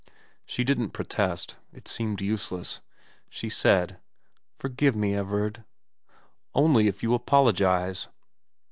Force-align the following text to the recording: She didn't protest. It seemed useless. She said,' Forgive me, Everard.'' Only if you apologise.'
She 0.47 0.63
didn't 0.63 0.93
protest. 0.93 1.57
It 1.71 1.87
seemed 1.87 2.21
useless. 2.21 2.81
She 3.29 3.49
said,' 3.49 3.99
Forgive 4.57 4.95
me, 4.95 5.13
Everard.'' 5.13 5.63
Only 6.55 6.87
if 6.87 7.03
you 7.03 7.13
apologise.' 7.13 8.07